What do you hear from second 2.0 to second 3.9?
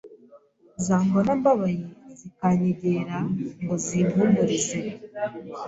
zikanyegera ngo